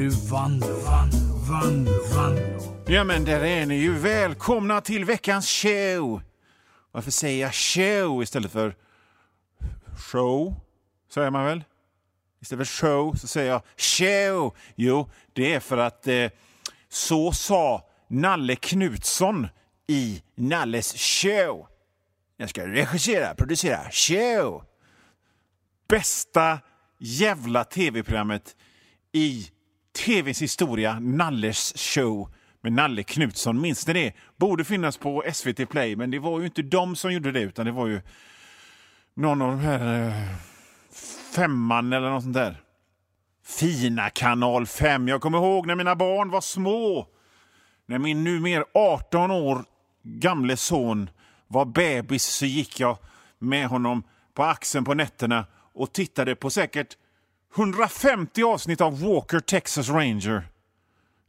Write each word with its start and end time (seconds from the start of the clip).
nu 0.00 0.08
Vanlo, 0.08 0.66
Vanlo, 0.66 1.36
Vanlo, 1.50 1.92
Vanlo. 2.14 2.84
Ja, 2.86 3.04
men 3.04 3.24
där 3.24 3.44
är 3.44 3.66
ni 3.66 3.74
ju. 3.74 3.98
Välkomna 3.98 4.80
till 4.80 5.04
veckans 5.04 5.48
show. 5.48 6.22
Varför 6.92 7.10
säger 7.10 7.40
jag 7.40 7.54
show 7.54 8.22
istället 8.22 8.52
för 8.52 8.76
show? 9.96 10.54
Säger 11.14 11.30
man 11.30 11.44
väl? 11.44 11.64
Istället 12.42 12.68
för 12.68 12.76
show 12.76 13.14
så 13.14 13.26
säger 13.26 13.50
jag 13.50 13.62
show. 13.76 14.56
Jo, 14.74 15.10
det 15.32 15.54
är 15.54 15.60
för 15.60 15.76
att 15.78 16.06
eh, 16.06 16.30
så 16.88 17.32
sa 17.32 17.88
Nalle 18.08 18.56
Knutsson 18.56 19.48
i 19.86 20.22
Nalles 20.34 20.94
show. 20.94 21.66
Jag 22.36 22.50
ska 22.50 22.66
regissera, 22.66 23.34
producera, 23.34 23.90
show. 23.90 24.64
Bästa 25.88 26.58
jävla 26.98 27.64
tv-programmet 27.64 28.56
i 29.12 29.50
tvs 30.04 30.42
historia, 30.42 31.00
Nalles 31.00 31.72
show 31.76 32.28
med 32.60 32.72
Nalle 32.72 33.02
Knutsson. 33.02 33.60
Minns 33.60 33.86
ni 33.86 33.92
det? 33.92 34.12
Borde 34.36 34.64
finnas 34.64 34.96
på 34.96 35.24
SVT 35.32 35.70
Play, 35.70 35.96
men 35.96 36.10
det 36.10 36.18
var 36.18 36.40
ju 36.40 36.46
inte 36.46 36.62
de 36.62 36.96
som 36.96 37.12
gjorde 37.12 37.32
det, 37.32 37.40
utan 37.40 37.66
det 37.66 37.72
var 37.72 37.86
ju 37.86 38.00
någon 39.14 39.42
av 39.42 39.50
de 39.50 39.60
här 39.60 40.08
eh, 40.08 40.14
femman 41.34 41.92
eller 41.92 42.10
något 42.10 42.22
sånt 42.22 42.34
där. 42.34 42.56
Fina 43.44 44.10
kanal 44.10 44.66
5. 44.66 45.08
Jag 45.08 45.20
kommer 45.20 45.38
ihåg 45.38 45.66
när 45.66 45.74
mina 45.74 45.96
barn 45.96 46.30
var 46.30 46.40
små. 46.40 47.06
När 47.86 47.98
min 47.98 48.24
numera 48.24 48.64
18 48.74 49.30
år 49.30 49.64
gamle 50.02 50.56
son 50.56 51.10
var 51.48 51.64
bebis 51.64 52.24
så 52.24 52.46
gick 52.46 52.80
jag 52.80 52.98
med 53.38 53.66
honom 53.66 54.02
på 54.34 54.44
axeln 54.44 54.84
på 54.84 54.94
nätterna 54.94 55.46
och 55.74 55.92
tittade 55.92 56.34
på 56.34 56.50
säkert 56.50 56.96
150 57.56 58.42
avsnitt 58.42 58.80
av 58.80 59.00
Walker 59.00 59.40
Texas 59.40 59.88
Ranger. 59.88 60.48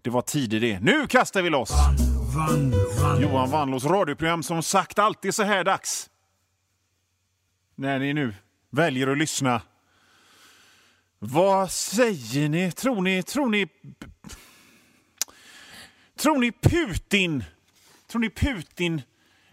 Det 0.01 0.09
var 0.09 0.21
tider 0.21 0.59
det. 0.59 0.79
Nu 0.79 1.07
kastar 1.07 1.41
vi 1.41 1.49
loss! 1.49 1.71
Johan 3.21 3.49
Wanlås 3.49 3.85
radioprogram 3.85 4.43
som 4.43 4.63
sagt 4.63 4.99
alltid 4.99 5.35
så 5.35 5.43
här 5.43 5.63
dags. 5.63 6.09
När 7.75 7.99
ni 7.99 8.13
nu 8.13 8.33
väljer 8.69 9.07
att 9.07 9.17
lyssna. 9.17 9.61
Vad 11.19 11.71
säger 11.71 12.49
ni? 12.49 12.71
Tror 12.71 13.01
ni... 13.01 13.23
Tror 13.23 13.49
ni... 13.49 13.67
Tror 16.15 16.39
ni 16.39 16.51
Putin... 16.51 17.43
Tror 18.07 18.19
ni 18.19 18.29
Putin 18.29 19.01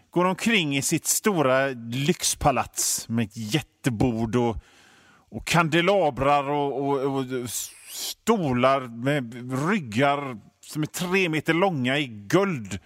går 0.09 0.25
omkring 0.25 0.77
i 0.77 0.81
sitt 0.81 1.05
stora 1.05 1.67
lyxpalats 1.91 3.09
med 3.09 3.25
ett 3.25 3.37
jättebord 3.37 4.35
och, 4.35 4.57
och 5.29 5.45
kandelabrar 5.45 6.49
och, 6.49 6.81
och, 6.81 7.19
och 7.19 7.25
stolar 7.89 8.81
med 8.81 9.33
ryggar 9.69 10.37
som 10.61 10.81
är 10.81 10.87
tre 10.87 11.29
meter 11.29 11.53
långa 11.53 11.97
i 11.97 12.07
guld. 12.07 12.79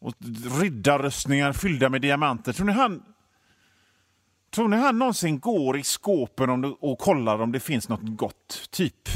Och 0.00 0.14
riddarrustningar 0.60 1.52
fyllda 1.52 1.88
med 1.88 2.00
diamanter. 2.00 2.52
Tror 2.52 2.66
ni 2.66 2.72
han, 2.72 3.02
tror 4.50 4.68
ni 4.68 4.76
han 4.76 4.98
någonsin 4.98 5.40
går 5.40 5.78
i 5.78 5.82
skåpen 5.82 6.50
om 6.50 6.60
det, 6.60 6.68
och 6.68 6.98
kollar 6.98 7.42
om 7.42 7.52
det 7.52 7.60
finns 7.60 7.88
något 7.88 8.16
gott? 8.16 8.68
Typ. 8.70 9.08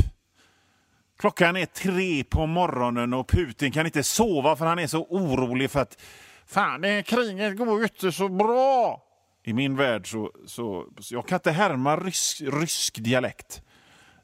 Klockan 1.19 1.57
är 1.57 1.67
tre 1.67 2.25
på 2.25 2.47
morgonen 2.47 3.13
och 3.13 3.29
Putin 3.29 3.73
kan 3.73 3.87
inte 3.87 4.03
sova 4.03 4.57
för 4.57 4.67
han 4.67 4.79
är 4.79 4.87
så 4.87 5.03
orolig 5.05 5.71
för 5.71 5.81
att 5.81 6.03
fan, 6.47 6.81
det 6.81 6.89
här 6.89 7.03
kriget 7.03 7.57
går 7.57 7.79
ju 7.79 7.83
inte 7.83 8.13
så 8.13 8.29
bra. 8.29 9.03
I 9.47 9.53
min 9.53 9.77
värld 9.77 10.11
så, 10.11 10.31
så, 10.47 10.87
så 11.01 11.15
jag 11.15 11.29
kan 11.29 11.37
inte 11.37 11.51
härma 11.51 11.97
rysk, 11.97 12.41
rysk 12.41 12.99
dialekt. 12.99 13.63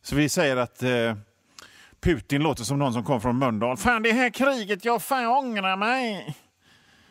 Så 0.02 0.16
vi 0.16 0.28
säger 0.28 0.56
att 0.56 0.82
eh, 0.82 1.14
Putin 2.00 2.42
låter 2.42 2.64
som 2.64 2.78
någon 2.78 2.92
som 2.92 3.04
kom 3.04 3.20
från 3.20 3.38
Mölndal. 3.38 3.76
Fan, 3.76 4.02
det 4.02 4.12
här 4.12 4.30
kriget, 4.30 4.84
jag 4.84 5.02
fan 5.02 5.26
ångrar 5.26 5.76
mig. 5.76 6.36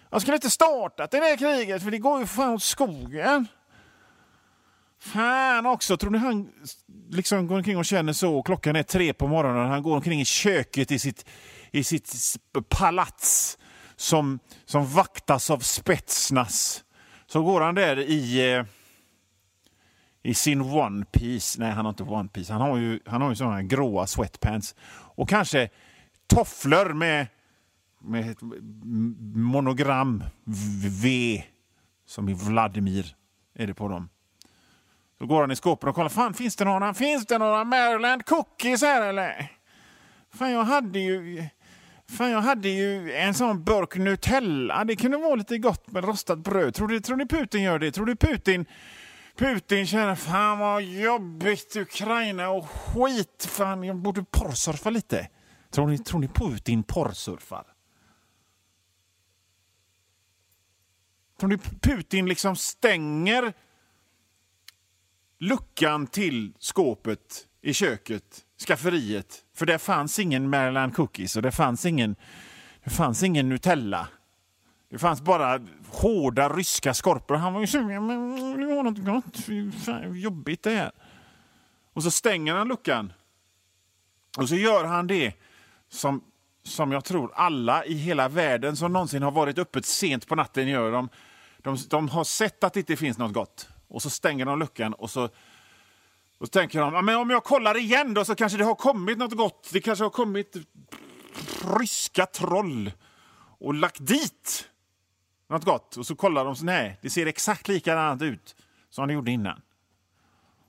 Jag 0.10 0.22
skulle 0.22 0.36
inte 0.36 0.50
startat 0.50 1.12
det 1.12 1.20
där 1.20 1.38
kriget, 1.38 1.84
för 1.84 1.92
det 1.92 1.98
går 1.98 2.20
ju 2.20 2.26
fan 2.26 2.54
åt 2.54 2.64
skogen. 2.64 3.48
Fan 5.00 5.66
också, 5.66 5.98
tror 5.98 6.12
ni 6.12 6.18
han 6.18 6.50
liksom 7.10 7.48
går 7.48 7.56
omkring 7.58 7.78
och 7.78 7.86
känner 7.86 8.14
så? 8.14 8.44
Klockan 8.44 8.76
är 8.76 8.84
tre 8.84 9.14
på 9.14 9.28
morgonen 9.28 9.70
han 9.70 9.84
går 9.84 9.96
omkring 9.96 10.22
i 10.22 10.26
köket 10.26 10.92
i 10.92 11.00
sitt, 11.00 11.26
i 11.72 11.84
sitt 11.84 12.14
palats 12.70 13.58
som, 13.96 14.40
som 14.66 14.86
vaktas 14.86 15.50
av 15.50 15.60
Spetsnas. 15.60 16.84
Så 17.30 17.44
går 17.44 17.62
han 17.62 17.76
där 17.76 18.00
i... 18.00 18.54
Eh, 18.54 18.66
I 20.22 20.34
sin 20.34 20.62
One 20.62 21.06
Piece. 21.06 21.60
Nej, 21.60 21.72
han 21.72 21.86
har 21.86 21.90
inte 21.90 22.04
One 22.04 22.30
Piece. 22.30 22.54
Han 22.54 22.62
har 22.62 22.78
ju, 22.78 23.00
han 23.06 23.22
har 23.22 23.30
ju 23.30 23.36
sådana 23.36 23.64
gråa 23.64 24.08
sweatpants. 24.08 24.76
Och 25.16 25.30
kanske 25.30 25.70
tofflor 26.28 26.94
med, 26.94 27.28
med 28.00 28.32
ett 28.32 28.38
monogram 29.36 30.24
V, 31.04 31.44
som 32.06 32.30
i 32.30 32.34
Vladimir 32.34 33.16
är 33.56 33.68
det 33.68 33.74
på 33.74 33.88
dem. 33.88 34.10
Då 35.20 35.26
går 35.26 35.42
han 35.42 35.52
i 35.52 35.56
skåpen 35.56 35.90
och 35.90 35.96
kollar. 35.96 36.10
Fan, 36.10 36.34
finns 36.34 36.56
det 36.56 36.66
några, 36.66 36.94
finns 36.94 37.26
det 37.26 37.38
några 37.38 37.64
Maryland 37.64 38.26
cookies 38.26 38.82
här 38.82 39.02
eller? 39.02 39.52
Fan, 40.34 40.52
jag 40.52 40.64
hade 40.64 41.00
ju... 41.00 41.50
Fan, 42.10 42.32
jag 42.32 42.42
hade 42.42 42.70
ju 42.70 43.14
en 43.14 43.34
sån 43.34 43.64
burk 43.64 43.96
Nutella. 43.96 44.84
Det 44.84 44.96
kunde 44.96 45.18
vara 45.18 45.36
lite 45.36 45.58
gott 45.58 45.92
med 45.92 46.04
rostat 46.04 46.40
bröd. 46.40 46.74
Tror 46.74 46.88
du, 46.88 47.00
tror 47.00 47.18
ni 47.18 47.26
Putin 47.26 47.62
gör 47.62 47.80
det? 47.80 47.92
Tror 47.92 48.06
du 48.06 48.16
Putin 48.16 48.66
Putin 49.40 49.88
känner 49.88 50.16
fan 50.16 50.60
vad 50.60 50.84
jobbigt 50.84 51.76
Ukraina 51.76 52.50
och 52.50 52.70
skit. 52.70 53.46
Fan, 53.50 53.84
jag 53.84 53.96
borde 53.96 54.24
porrsurfa 54.24 54.90
lite. 54.90 55.30
Tror 55.70 55.88
ni, 55.88 55.98
tror 55.98 56.20
ni 56.20 56.28
Putin 56.28 56.84
porrsurfar? 56.84 57.66
Tror 61.40 61.50
ni 61.50 61.58
Putin 61.58 62.26
liksom 62.26 62.56
stänger 62.56 63.54
luckan 65.40 66.08
till 66.08 66.54
skåpet 66.60 67.48
i 67.62 67.74
köket, 67.74 68.46
skafferiet? 68.68 69.46
För 69.56 69.66
det 69.66 69.80
fanns 69.80 70.20
ingen 70.20 70.50
Maryland 70.50 70.96
cookies 70.96 71.36
och 71.36 71.42
det 71.42 71.52
fanns 71.52 71.86
ingen, 71.86 72.16
det 72.84 72.90
fanns 72.90 73.24
ingen 73.24 73.50
Nutella. 73.50 74.08
Det 74.90 74.98
fanns 74.98 75.22
bara 75.22 75.60
hårda 75.88 76.50
ryska 76.50 76.94
skorpor. 76.94 77.36
Han 77.36 77.54
var 77.54 77.62
ju 77.62 77.68
sugen, 77.68 78.08
men 78.08 78.58
vill 78.58 78.68
ha 78.72 78.84
något 78.84 78.98
gott? 78.98 79.38
Fan, 79.86 80.20
jobbigt 80.20 80.64
det 80.64 80.70
här. 80.70 80.92
Och 81.94 82.04
så 82.04 82.12
stänger 82.12 82.56
han 82.56 82.68
luckan. 82.68 83.14
Och 84.38 84.50
så 84.50 84.56
gör 84.56 84.86
han 84.86 85.08
det 85.08 85.34
som, 85.90 86.24
som 86.64 86.92
jag 86.92 87.04
tror 87.04 87.32
alla 87.34 87.86
i 87.86 87.94
hela 87.94 88.28
världen 88.28 88.76
som 88.76 88.94
någonsin 88.94 89.24
har 89.24 89.32
varit 89.32 89.58
öppet 89.58 89.86
sent 89.86 90.28
på 90.28 90.36
natten 90.36 90.68
gör. 90.68 90.92
De, 90.92 91.10
de, 91.58 91.78
de 91.90 92.10
har 92.10 92.24
sett 92.24 92.64
att 92.64 92.74
det 92.74 92.80
inte 92.80 92.96
finns 92.96 93.18
något 93.18 93.34
gott. 93.34 93.70
Och 93.88 94.02
så 94.02 94.10
stänger 94.10 94.46
de 94.46 94.60
luckan 94.60 94.94
och 94.94 95.10
så, 95.10 95.30
och 96.40 96.46
så 96.48 96.52
tänker 96.52 96.80
de 96.80 97.06
men 97.06 97.16
om 97.16 97.30
jag 97.30 97.44
kollar 97.44 97.78
igen 97.78 98.14
då 98.14 98.26
så 98.26 98.36
kanske 98.36 98.58
det 98.58 98.64
har 98.64 98.76
kommit 98.76 99.18
något 99.18 99.34
gott. 99.34 99.70
Det 99.74 99.82
kanske 99.82 100.06
har 100.06 100.10
kommit 100.10 100.56
ryska 101.80 102.26
troll 102.26 102.92
och 103.60 103.74
lagt 103.74 104.08
dit 104.08 104.70
något 105.48 105.66
gott. 105.66 105.98
Och 105.98 106.06
så 106.06 106.16
kollar 106.16 106.46
de 106.46 106.56
så 106.56 106.66
nej, 106.66 107.00
det 107.02 107.10
ser 107.10 107.26
exakt 107.26 107.68
likadant 107.68 108.22
ut 108.22 108.56
som 108.90 109.08
det 109.08 109.14
gjorde 109.14 109.32
innan. 109.32 109.62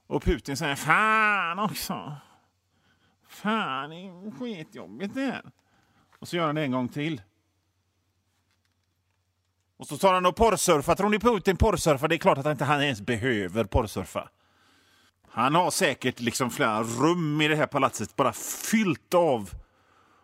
Och 0.07 0.23
Putin 0.23 0.57
säger 0.57 0.75
fan 0.75 1.59
också. 1.59 2.15
Fan, 3.27 3.89
det 3.89 3.95
är 3.95 4.39
skitjobbigt 4.39 5.13
det 5.13 5.21
här. 5.21 5.51
Och 6.19 6.27
så 6.27 6.35
gör 6.35 6.45
han 6.45 6.55
det 6.55 6.61
en 6.61 6.71
gång 6.71 6.87
till. 6.87 7.21
Och 9.77 9.87
så 9.87 9.97
tar 9.97 10.13
han 10.13 10.25
och 10.25 10.35
porrsurfar. 10.35 10.95
Tror 10.95 11.09
ni 11.09 11.19
Putin 11.19 11.57
porrsurfar? 11.57 12.07
Det 12.07 12.15
är 12.15 12.17
klart 12.17 12.37
att 12.37 12.45
han 12.45 12.51
inte 12.51 12.65
ens 12.65 13.01
behöver 13.01 13.63
porrsurfa. 13.63 14.29
Han 15.33 15.55
har 15.55 15.71
säkert 15.71 16.19
liksom 16.19 16.49
flera 16.49 16.83
rum 16.83 17.41
i 17.41 17.47
det 17.47 17.55
här 17.55 17.67
palatset 17.67 18.15
bara 18.15 18.33
fyllt 18.33 19.13
av 19.13 19.49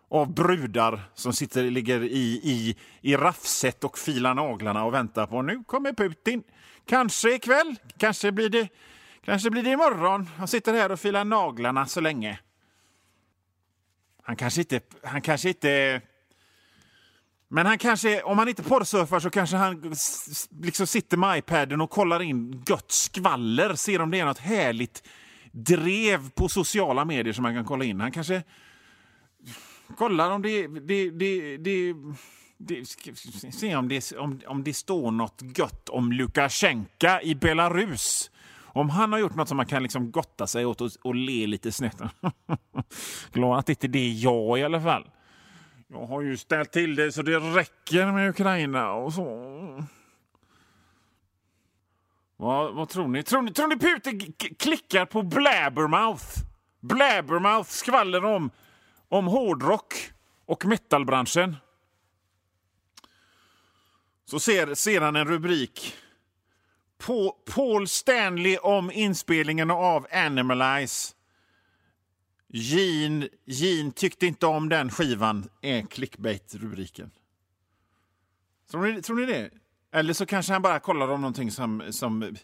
av 0.09 0.33
brudar 0.33 1.09
som 1.13 1.33
sitter, 1.33 1.63
ligger 1.63 2.03
i, 2.03 2.39
i, 2.43 2.77
i 3.01 3.15
raffset 3.15 3.83
och 3.83 3.97
filar 3.97 4.33
naglarna 4.33 4.85
och 4.85 4.93
väntar 4.93 5.27
på 5.27 5.41
nu 5.41 5.63
kommer 5.63 5.93
Putin. 5.93 6.43
Kanske 6.85 7.35
ikväll, 7.35 7.75
kanske 7.97 8.31
blir 8.31 8.49
det, 8.49 8.69
kanske 9.25 9.49
blir 9.49 9.63
det 9.63 9.69
imorgon. 9.69 10.29
Han 10.37 10.47
sitter 10.47 10.73
här 10.73 10.91
och 10.91 10.99
filar 10.99 11.25
naglarna 11.25 11.85
så 11.85 12.01
länge. 12.01 12.39
Han 14.23 14.35
kanske 14.35 14.61
inte... 14.61 14.81
Han 15.03 15.21
kanske 15.21 15.49
inte 15.49 16.01
men 17.49 17.65
han 17.65 17.77
kanske, 17.77 18.21
om 18.21 18.37
han 18.37 18.47
inte 18.47 18.63
porrsurfar 18.63 19.19
så 19.19 19.29
kanske 19.29 19.57
han 19.57 19.93
liksom 20.61 20.87
sitter 20.87 21.17
med 21.17 21.37
iPaden 21.37 21.81
och 21.81 21.89
kollar 21.89 22.21
in 22.21 22.63
gött 22.67 22.91
skvaller. 22.91 23.75
Ser 23.75 24.01
om 24.01 24.11
det 24.11 24.19
är 24.19 24.25
något 24.25 24.39
härligt 24.39 25.03
drev 25.51 26.29
på 26.29 26.49
sociala 26.49 27.05
medier 27.05 27.33
som 27.33 27.43
man 27.43 27.53
kan 27.53 27.65
kolla 27.65 27.85
in. 27.85 28.01
Han 28.01 28.11
kanske 28.11 28.43
kollar 29.97 30.31
om 30.31 30.41
det... 30.41 30.67
det, 30.67 31.09
det, 31.09 31.57
det, 31.57 31.93
det 32.57 32.85
se 33.53 33.75
om 33.75 33.87
det, 33.87 34.11
om, 34.11 34.41
om 34.47 34.63
det 34.63 34.73
står 34.73 35.11
något 35.11 35.41
gött 35.57 35.89
om 35.89 36.11
Lukasjenko 36.11 37.19
i 37.21 37.35
Belarus. 37.35 38.31
Om 38.63 38.89
han 38.89 39.11
har 39.11 39.19
gjort 39.19 39.35
något 39.35 39.47
som 39.47 39.57
man 39.57 39.65
kan 39.65 39.83
liksom 39.83 40.11
gotta 40.11 40.47
sig 40.47 40.65
åt 40.65 40.81
och, 40.81 40.91
och 41.03 41.15
le 41.15 41.47
lite 41.47 41.71
snett. 41.71 42.01
Glad 43.31 43.59
att 43.59 43.65
det 43.65 43.83
inte 43.83 43.99
är 43.99 44.23
jag 44.23 44.59
i 44.59 44.63
alla 44.63 44.81
fall. 44.81 45.09
Jag 45.87 46.05
har 46.05 46.21
ju 46.21 46.37
ställt 46.37 46.71
till 46.71 46.95
det 46.95 47.11
så 47.11 47.21
det 47.21 47.39
räcker 47.39 48.11
med 48.11 48.29
Ukraina 48.29 48.93
och 48.93 49.13
så. 49.13 49.83
Vad, 52.37 52.73
vad 52.75 52.89
tror 52.89 53.07
ni? 53.07 53.23
Tror 53.23 53.41
ni, 53.41 53.53
tror 53.53 53.67
ni 53.67 53.77
Putin 53.77 54.33
klickar 54.59 55.05
på 55.05 55.21
Blabbermouth? 55.21 56.25
Blabbermouth 56.79 57.69
skvaller 57.69 58.25
om, 58.25 58.51
om 59.09 59.27
hårdrock 59.27 59.93
och 60.45 60.65
metalbranschen. 60.65 61.55
Så 64.25 64.39
ser, 64.39 64.73
ser 64.73 65.01
han 65.01 65.15
en 65.15 65.27
rubrik. 65.27 65.95
Paul 67.55 67.87
Stanley 67.87 68.57
om 68.57 68.91
inspelningen 68.91 69.71
av 69.71 70.07
Animalize. 70.11 71.13
Gene, 72.49 73.27
Jean 73.45 73.91
tyckte 73.91 74.25
inte 74.25 74.45
om 74.45 74.69
den 74.69 74.89
skivan, 74.89 75.49
är 75.61 75.81
clickbait-rubriken. 75.81 77.11
Tror 78.71 78.87
ni, 78.87 79.01
tror 79.01 79.15
ni 79.15 79.25
det? 79.25 79.49
Eller 79.91 80.13
så 80.13 80.25
kanske 80.25 80.53
han 80.53 80.61
bara 80.61 80.79
kollar 80.79 81.07
om 81.07 81.21
någonting 81.21 81.51
som, 81.51 81.83
som... 81.89 82.35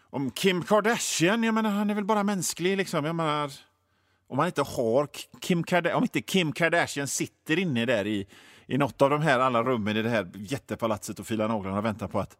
Om 0.00 0.30
Kim 0.30 0.62
Kardashian, 0.62 1.42
jag 1.42 1.54
menar 1.54 1.70
han 1.70 1.90
är 1.90 1.94
väl 1.94 2.04
bara 2.04 2.22
mänsklig 2.22 2.76
liksom. 2.76 3.04
Jag 3.04 3.16
menar, 3.16 3.52
om 4.26 4.36
man 4.36 4.46
inte 4.46 4.62
har 4.62 5.08
Kim 5.40 5.64
Kardashian, 5.64 5.96
om 5.96 6.02
inte 6.02 6.22
Kim 6.22 6.52
Kardashian 6.52 7.08
sitter 7.08 7.58
inne 7.58 7.86
där 7.86 8.06
i, 8.06 8.26
i 8.66 8.78
något 8.78 9.02
av 9.02 9.10
de 9.10 9.22
här 9.22 9.38
alla 9.38 9.62
rummen 9.62 9.96
i 9.96 10.02
det 10.02 10.08
här 10.08 10.30
jättepalatset 10.34 11.18
och 11.18 11.26
filar 11.26 11.48
naglarna 11.48 11.78
och 11.78 11.84
väntar 11.84 12.08
på 12.08 12.20
att 12.20 12.36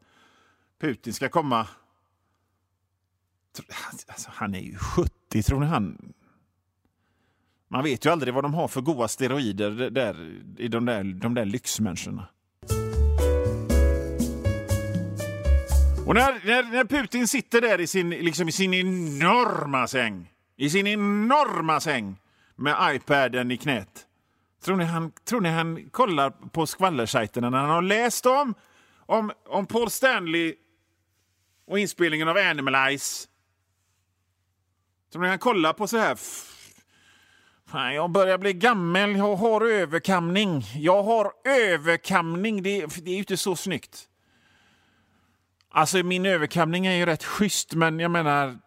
Putin 0.81 1.15
ska 1.15 1.29
komma. 1.29 1.67
Alltså, 4.07 4.31
han 4.33 4.55
är 4.55 4.61
ju 4.61 4.77
70, 4.77 5.43
tror 5.43 5.61
ni 5.61 5.67
han... 5.67 6.13
Man 7.73 7.85
vet 7.85 8.07
ju 8.07 8.11
aldrig 8.11 8.35
vad 8.35 8.45
de 8.45 8.55
har 8.55 8.69
för 8.69 8.81
goda 8.81 9.09
steroider 9.09 9.91
där, 9.91 10.43
i 10.59 10.69
de 10.69 10.85
där, 10.85 11.05
de 11.05 11.35
där 11.35 11.45
lyxmänniskorna. 11.45 12.29
Och 16.07 16.15
när, 16.15 16.47
när, 16.47 16.63
när, 16.63 16.85
Putin 16.85 17.29
sitter 17.29 17.61
där 17.61 17.81
i 17.81 17.87
sin, 17.87 18.11
liksom 18.11 18.49
i 18.49 18.53
sin 18.53 18.75
enorma 18.75 19.87
säng, 19.87 20.33
i 20.57 20.71
sin 20.71 20.87
enorma 20.87 21.81
säng 21.81 22.17
med 22.57 22.97
iPaden 22.97 23.51
i 23.51 23.57
knät. 23.57 24.07
Tror 24.65 24.77
ni 24.77 24.85
han, 24.85 25.13
tror 25.25 25.41
ni 25.41 25.49
han 25.49 25.91
kollar 25.91 26.31
på 26.31 26.67
skvallersajterna 26.67 27.51
när 27.51 27.59
han 27.59 27.71
har 27.71 27.83
läst 27.83 28.27
om, 28.27 28.55
om, 29.07 29.33
om 29.47 29.67
Paul 29.67 29.91
Stanley 29.91 30.55
och 31.67 31.79
inspelningen 31.79 32.29
av 32.29 32.37
Animalize? 32.37 33.29
Tror 35.13 35.23
ni 35.23 35.29
han 35.29 35.39
kollar 35.39 35.73
på 35.73 35.87
så 35.87 35.99
här... 35.99 36.19
Fan, 37.73 37.95
jag 37.95 38.11
börjar 38.11 38.39
bli 38.39 38.53
gammal, 38.53 39.17
jag 39.17 39.37
har 39.37 39.67
överkamning. 39.67 40.65
Jag 40.75 41.03
har 41.03 41.33
överkamning, 41.45 42.63
det, 42.63 42.87
det 42.87 43.11
är 43.11 43.15
ju 43.15 43.19
inte 43.19 43.37
så 43.37 43.57
snyggt. 43.57 44.09
Alltså 45.71 46.03
min 46.03 46.27
överkamning 46.27 46.87
är 46.87 46.93
ju 46.93 47.07
rätt 47.07 47.25
schysst, 47.25 47.75
men 47.75 48.01
jag 48.01 48.11
menar, 48.11 48.59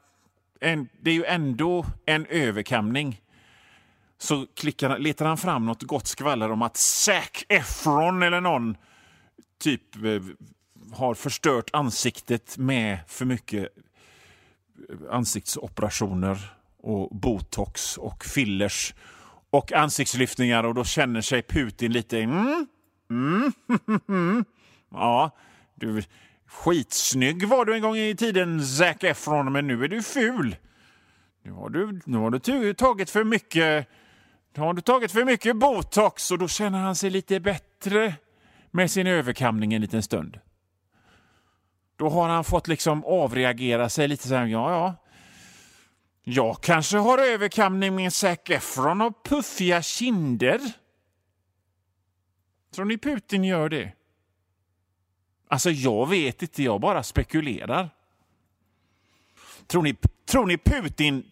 en, 0.59 0.89
det 1.01 1.09
är 1.09 1.13
ju 1.13 1.25
ändå 1.25 1.85
en 2.05 2.25
överkamning. 2.25 3.21
Så 4.17 4.47
klickar, 4.55 4.99
letar 4.99 5.25
han 5.25 5.37
fram 5.37 5.65
något 5.65 5.83
gott 5.83 6.07
skvaller 6.07 6.51
om 6.51 6.61
att 6.61 6.77
Zac 6.77 7.45
Efron 7.49 8.23
eller 8.23 8.41
någon 8.41 8.77
typ 9.59 9.95
eh, 9.95 10.21
har 10.93 11.13
förstört 11.13 11.69
ansiktet 11.73 12.57
med 12.57 12.99
för 13.07 13.25
mycket 13.25 13.69
eh, 14.89 15.13
ansiktsoperationer 15.15 16.54
och 16.85 17.15
botox 17.15 17.97
och 17.97 18.25
fillers 18.25 18.93
och 19.49 19.73
ansiktslyftningar 19.73 20.63
och 20.63 20.73
då 20.73 20.83
känner 20.83 21.21
sig 21.21 21.41
Putin 21.41 21.91
lite... 21.91 22.19
Mm, 22.19 22.65
mm, 23.09 24.45
ja, 24.91 25.31
du, 25.75 26.03
Skitsnygg 26.47 27.47
var 27.47 27.65
du 27.65 27.75
en 27.75 27.81
gång 27.81 27.97
i 27.97 28.15
tiden, 28.15 28.65
Zac 28.65 29.03
Efron, 29.03 29.51
men 29.51 29.67
nu 29.67 29.83
är 29.83 29.87
du 29.87 30.03
ful. 30.03 30.55
Nu 31.43 31.51
har 31.51 31.69
du, 31.69 32.01
nu 32.05 32.17
har 32.17 32.31
du 32.31 32.73
tagit 32.73 33.09
för 33.09 33.23
mycket 33.23 33.87
nu 34.55 34.61
har 34.63 34.73
du 34.73 34.81
tagit 34.81 35.11
för 35.11 35.25
mycket 35.25 35.55
botox 35.55 36.31
och 36.31 36.37
då 36.37 36.47
känner 36.47 36.79
han 36.79 36.95
sig 36.95 37.09
lite 37.09 37.39
bättre 37.39 38.13
med 38.71 38.91
sin 38.91 39.07
överkamning 39.07 39.73
en 39.73 39.81
liten 39.81 40.03
stund. 40.03 40.39
Då 41.95 42.09
har 42.09 42.29
han 42.29 42.43
fått 42.43 42.67
liksom 42.67 43.03
avreagera 43.05 43.89
sig 43.89 44.07
lite 44.07 44.27
så 44.27 44.35
här, 44.35 44.45
ja, 44.45 44.71
ja. 44.71 44.95
Jag 46.27 46.61
kanske 46.61 46.97
har 46.97 47.17
överkamning 47.17 47.95
med 47.95 48.13
Zac 48.13 48.39
Efron 48.49 49.01
och 49.01 49.23
puffiga 49.23 49.81
kinder. 49.81 50.59
Tror 52.75 52.85
ni 52.85 52.97
Putin 52.97 53.43
gör 53.43 53.69
det? 53.69 53.91
Alltså, 55.47 55.69
jag 55.69 56.09
vet 56.09 56.41
inte, 56.41 56.63
jag 56.63 56.81
bara 56.81 57.03
spekulerar. 57.03 57.89
Tror 59.67 59.83
ni, 59.83 59.95
tror 60.25 60.45
ni 60.45 60.57
Putin 60.57 61.31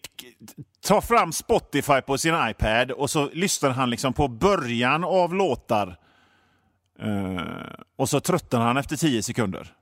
tar 0.80 1.00
fram 1.00 1.32
Spotify 1.32 2.00
på 2.00 2.18
sin 2.18 2.34
iPad 2.50 2.90
och 2.90 3.10
så 3.10 3.30
lyssnar 3.32 3.70
han 3.70 3.90
liksom 3.90 4.12
på 4.12 4.28
början 4.28 5.04
av 5.04 5.34
låtar 5.34 5.98
uh, 7.02 7.40
och 7.96 8.08
så 8.08 8.20
tröttnar 8.20 8.60
han 8.60 8.76
efter 8.76 8.96
tio 8.96 9.22
sekunder? 9.22 9.74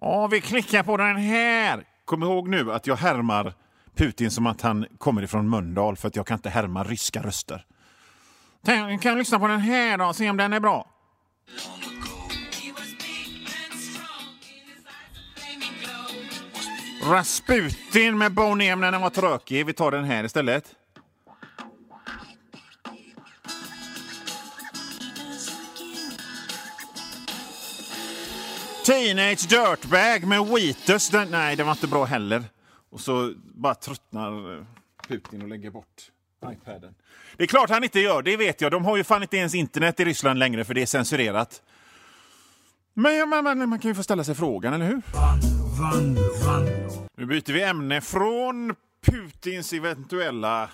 Ja, 0.00 0.26
vi 0.26 0.40
klickar 0.40 0.82
på 0.82 0.96
den 0.96 1.16
här. 1.16 1.93
Kom 2.04 2.22
ihåg 2.22 2.48
nu 2.48 2.72
att 2.72 2.86
jag 2.86 2.96
härmar 2.96 3.54
Putin 3.96 4.30
som 4.30 4.46
att 4.46 4.60
han 4.60 4.86
kommer 4.98 5.22
ifrån 5.22 5.48
Mölndal 5.48 5.96
för 5.96 6.08
att 6.08 6.16
jag 6.16 6.26
kan 6.26 6.38
inte 6.38 6.48
härma 6.50 6.84
ryska 6.84 7.22
röster. 7.22 7.66
Kan 8.66 8.98
jag 9.02 9.18
lyssna 9.18 9.38
på 9.38 9.48
den 9.48 9.60
här 9.60 9.98
då 9.98 10.04
och 10.04 10.16
se 10.16 10.30
om 10.30 10.36
den 10.36 10.52
är 10.52 10.60
bra? 10.60 10.90
Rasputin 17.10 18.18
med 18.18 18.34
Boney 18.34 18.76
när 18.76 18.92
den 18.92 19.00
var 19.00 19.10
tråkig. 19.10 19.66
Vi 19.66 19.72
tar 19.72 19.90
den 19.90 20.04
här 20.04 20.24
istället. 20.24 20.74
Teenage 28.84 29.48
Dirtbag 29.48 30.24
med 30.24 30.46
Wheatus. 30.46 31.08
Den, 31.08 31.28
nej, 31.30 31.56
den 31.56 31.66
var 31.66 31.72
inte 31.72 31.86
bra 31.86 32.04
heller. 32.04 32.44
Och 32.90 33.00
så 33.00 33.32
bara 33.54 33.74
tröttnar 33.74 34.58
eh, 34.58 34.64
Putin 35.08 35.42
och 35.42 35.48
lägger 35.48 35.70
bort 35.70 36.10
iPaden. 36.52 36.94
Det 37.36 37.42
är 37.42 37.46
klart 37.46 37.70
han 37.70 37.84
inte 37.84 38.00
gör, 38.00 38.22
det 38.22 38.36
vet 38.36 38.60
jag. 38.60 38.72
De 38.72 38.84
har 38.84 38.96
ju 38.96 39.04
fan 39.04 39.22
inte 39.22 39.36
ens 39.36 39.54
internet 39.54 40.00
i 40.00 40.04
Ryssland 40.04 40.38
längre 40.38 40.64
för 40.64 40.74
det 40.74 40.82
är 40.82 40.86
censurerat. 40.86 41.62
Men 42.94 43.28
man, 43.28 43.44
man, 43.44 43.68
man 43.68 43.78
kan 43.78 43.90
ju 43.90 43.94
få 43.94 44.02
ställa 44.02 44.24
sig 44.24 44.34
frågan, 44.34 44.74
eller 44.74 44.86
hur? 44.86 45.02
Van, 45.12 46.14
van, 46.46 46.68
Nu 47.16 47.26
byter 47.26 47.52
vi 47.52 47.62
ämne 47.62 48.00
från 48.00 48.74
Putins 49.06 49.72
eventuella 49.72 50.70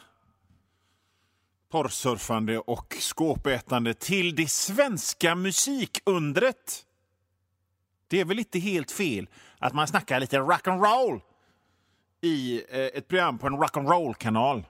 porrsurfande 1.73 2.59
och 2.59 2.97
skåpätande 3.01 3.95
till 3.95 4.35
det 4.35 4.51
svenska 4.51 5.35
musikundret. 5.35 6.85
Det 8.11 8.21
är 8.21 8.25
väl 8.25 8.39
inte 8.39 8.59
helt 8.59 8.91
fel 8.91 9.29
att 9.59 9.73
man 9.73 9.89
snackar 9.89 10.21
lite 10.21 10.39
rock'n'roll 10.39 11.21
i 12.21 12.63
eh, 12.69 12.79
ett 12.79 13.09
program 13.09 13.39
på 13.39 13.47
en 13.47 13.57
rock'n'roll-kanal. 13.57 14.65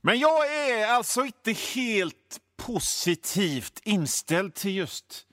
Men 0.00 0.18
jag 0.18 0.68
är 0.70 0.86
alltså 0.86 1.24
inte 1.24 1.52
helt 1.52 2.40
positivt 2.56 3.80
inställd 3.84 4.54
till 4.54 4.76
just 4.76 5.26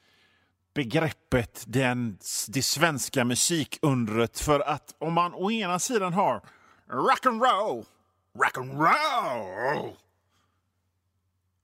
begreppet 0.74 1.64
den, 1.68 2.18
det 2.48 2.62
svenska 2.62 3.26
musikundret 3.26 4.40
för 4.40 4.60
att 4.60 4.96
om 5.00 5.14
man 5.14 5.34
å 5.34 5.52
ena 5.52 5.80
sidan 5.80 6.14
har 6.14 6.42
rock'n'roll, 6.88 7.86
rock'n'roll. 8.34 9.94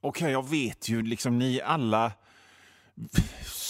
Okej, 0.02 0.24
okay, 0.24 0.32
jag 0.32 0.50
vet 0.50 0.90
ju 0.90 1.02
liksom 1.02 1.40
ni 1.40 1.62
alla 1.62 2.12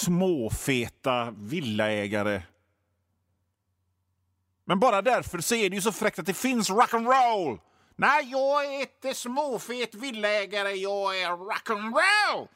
småfeta 0.05 1.31
villaägare. 1.37 2.41
Men 4.65 4.79
bara 4.79 5.01
därför 5.01 5.39
så 5.39 5.55
är 5.55 5.69
det 5.69 5.75
ju 5.75 5.81
så 5.81 5.91
fräckt 5.91 6.19
att 6.19 6.25
det 6.25 6.33
finns 6.33 6.69
rock'n'roll. 6.69 7.59
Nej, 7.95 8.31
jag 8.31 8.65
är 8.65 8.81
inte 8.81 9.13
småfet 9.13 9.95
villaägare, 9.95 10.71
jag 10.71 11.21
är 11.21 11.29
rock'n'roll. 11.29 12.47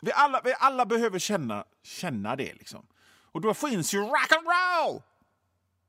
Vi 0.00 0.12
alla, 0.12 0.40
vi 0.44 0.54
alla 0.58 0.86
behöver 0.86 1.18
känna, 1.18 1.64
känna 1.82 2.36
det. 2.36 2.54
Liksom. 2.54 2.86
Och 3.32 3.40
då 3.40 3.54
finns 3.54 3.94
ju 3.94 3.98
rock'n'roll! 3.98 5.02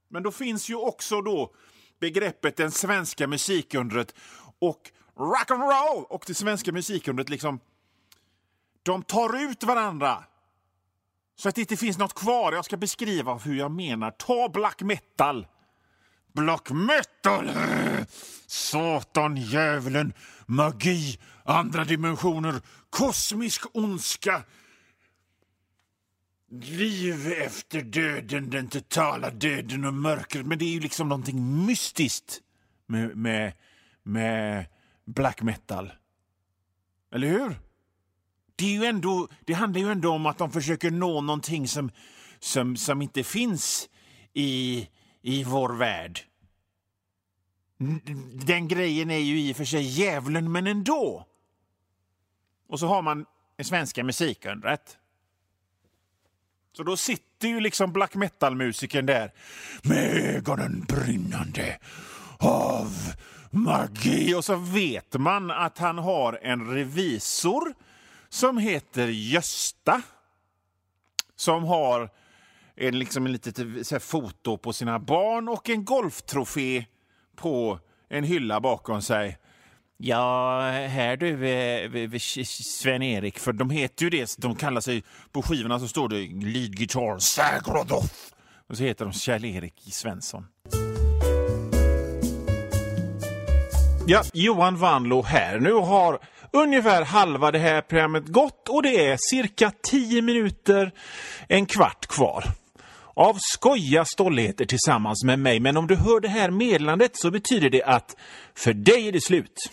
Men 0.07 0.23
då 0.23 0.31
finns 0.31 0.69
ju 0.69 0.75
också 0.75 1.21
då 1.21 1.53
begreppet 1.99 2.57
den 2.57 2.71
svenska 2.71 3.27
musikundret 3.27 4.15
och 4.59 4.91
rock'n'roll 5.15 6.03
och 6.03 6.23
det 6.27 6.33
svenska 6.33 6.71
musikundret 6.71 7.29
liksom 7.29 7.59
de 8.83 9.03
tar 9.03 9.51
ut 9.51 9.63
varandra. 9.63 10.23
Så 11.35 11.49
att 11.49 11.55
det 11.55 11.61
inte 11.61 11.77
finns 11.77 11.97
något 11.97 12.13
kvar. 12.13 12.53
Jag 12.53 12.65
ska 12.65 12.77
beskriva 12.77 13.37
hur 13.37 13.55
jag 13.55 13.71
menar. 13.71 14.11
Ta 14.11 14.49
black 14.49 14.81
metal. 14.81 15.47
Black 16.33 16.69
metal! 16.71 17.51
Satan, 18.47 19.37
djävulen, 19.37 20.13
magi, 20.45 21.19
andra 21.43 21.83
dimensioner, 21.83 22.61
kosmisk 22.89 23.65
ondska. 23.73 24.43
Liv 26.51 27.31
efter 27.31 27.81
döden, 27.81 28.49
den 28.49 28.67
totala 28.67 29.29
döden 29.29 29.85
och 29.85 29.93
mörkret. 29.93 30.45
Men 30.45 30.57
det 30.57 30.65
är 30.65 30.73
ju 30.73 30.79
liksom 30.79 31.09
någonting 31.09 31.65
mystiskt 31.65 32.41
med, 32.87 33.17
med, 33.17 33.53
med 34.03 34.65
black 35.05 35.41
metal. 35.41 35.91
Eller 37.11 37.27
hur? 37.27 37.64
Det, 38.55 38.65
är 38.65 38.79
ju 38.79 38.85
ändå, 38.85 39.27
det 39.45 39.53
handlar 39.53 39.81
ju 39.81 39.91
ändå 39.91 40.11
om 40.11 40.25
att 40.25 40.37
de 40.37 40.51
försöker 40.51 40.91
nå 40.91 41.21
någonting 41.21 41.67
som, 41.67 41.91
som, 42.39 42.77
som 42.77 43.01
inte 43.01 43.23
finns 43.23 43.89
i, 44.33 44.87
i 45.21 45.43
vår 45.43 45.69
värld. 45.69 46.19
Den 48.33 48.67
grejen 48.67 49.11
är 49.11 49.17
ju 49.17 49.39
i 49.39 49.51
och 49.51 49.57
för 49.57 49.65
sig 49.65 49.81
djävulen, 49.81 50.51
men 50.51 50.67
ändå. 50.67 51.25
Och 52.67 52.79
så 52.79 52.87
har 52.87 53.01
man 53.01 53.25
den 53.55 53.65
svenska 53.65 54.03
musikundret. 54.03 54.97
Så 56.73 56.83
då 56.83 56.97
sitter 56.97 57.47
ju 57.47 57.59
liksom 57.59 57.93
black 57.93 58.15
metal-musikern 58.15 59.05
där 59.05 59.31
med 59.83 60.35
ögonen 60.35 60.85
brinnande 60.87 61.79
av 62.39 63.13
magi. 63.51 64.33
Och 64.33 64.45
så 64.45 64.55
vet 64.55 65.13
man 65.13 65.51
att 65.51 65.77
han 65.77 65.97
har 65.97 66.39
en 66.41 66.67
revisor 66.73 67.73
som 68.35 68.57
heter 68.57 69.07
Gösta. 69.07 70.01
Som 71.35 71.63
har 71.63 72.09
en, 72.75 72.99
liksom 72.99 73.25
en 73.25 73.31
litet 73.31 73.87
så 73.87 73.99
foto 73.99 74.57
på 74.57 74.73
sina 74.73 74.99
barn 74.99 75.49
och 75.49 75.69
en 75.69 75.85
golftrofé 75.85 76.85
på 77.35 77.79
en 78.09 78.23
hylla 78.23 78.59
bakom 78.61 79.01
sig. 79.01 79.37
Ja, 79.97 80.61
här 80.71 81.17
du, 81.17 81.47
eh, 81.47 81.95
eh, 81.95 82.13
eh, 82.13 82.19
Sven-Erik, 82.45 83.39
för 83.39 83.53
de 83.53 83.69
heter 83.69 84.03
ju 84.03 84.09
det, 84.09 84.35
de 84.37 84.55
kallar 84.55 84.81
sig, 84.81 85.03
på 85.31 85.41
skivorna 85.41 85.79
så 85.79 85.87
står 85.87 86.09
det 86.09 86.17
lead 86.45 86.77
guitar 86.77 87.19
Sagrodoff. 87.19 88.31
Och 88.67 88.77
så 88.77 88.83
heter 88.83 89.05
de 89.05 89.11
Kjell-Erik 89.11 89.93
Svensson. 89.93 90.45
Ja, 94.07 94.23
Johan 94.33 94.77
Vanlo 94.77 95.21
här. 95.21 95.59
Nu 95.59 95.73
har 95.73 96.19
ungefär 96.55 97.05
halva 97.05 97.51
det 97.51 97.59
här 97.59 97.81
programmet 97.81 98.27
gått 98.27 98.69
och 98.69 98.83
det 98.83 99.05
är 99.05 99.17
cirka 99.19 99.71
10 99.83 100.21
minuter, 100.21 100.91
en 101.47 101.65
kvart 101.65 102.07
kvar 102.07 102.43
av 103.15 103.37
skoja 103.39 104.05
stolligheter 104.05 104.65
tillsammans 104.65 105.23
med 105.23 105.39
mig. 105.39 105.59
Men 105.59 105.77
om 105.77 105.87
du 105.87 105.95
hör 105.95 106.19
det 106.19 106.27
här 106.27 106.51
meddelandet 106.51 107.11
så 107.13 107.31
betyder 107.31 107.69
det 107.69 107.83
att 107.83 108.15
för 108.55 108.73
dig 108.73 109.07
är 109.07 109.11
det 109.11 109.21
slut. 109.21 109.71